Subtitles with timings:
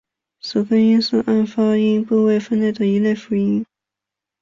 [0.39, 3.63] 舌根音是按发音部位分类的一类辅音。